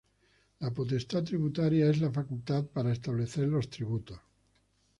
La 0.61 0.71
potestad 0.71 1.23
tributaria 1.25 1.87
es 1.91 1.99
la 2.01 2.09
facultad 2.11 2.65
para 2.65 2.91
establecer 2.91 3.47
los 3.47 3.69
tributos. 3.69 4.19